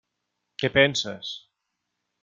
Què 0.63 0.71
penses? 0.79 1.31